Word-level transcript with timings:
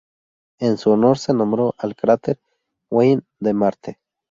En 0.57 0.79
su 0.79 0.89
honor 0.89 1.19
se 1.19 1.31
nombró 1.31 1.75
al 1.77 1.95
cráter 1.95 2.39
Wien 2.89 3.21
de 3.39 3.53
Marte. 3.53 3.99